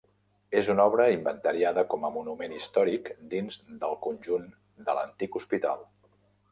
[0.61, 4.53] És una obra inventariada com a monument històric dins del conjunt
[4.89, 5.91] de l'Antic Hospital.